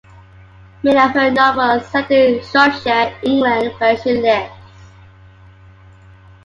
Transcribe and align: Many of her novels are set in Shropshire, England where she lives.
Many 0.81 0.99
of 0.99 1.11
her 1.11 1.29
novels 1.29 1.83
are 1.83 1.87
set 1.91 2.09
in 2.09 2.41
Shropshire, 2.43 3.13
England 3.21 3.73
where 3.77 3.95
she 3.97 4.13
lives. 4.19 4.51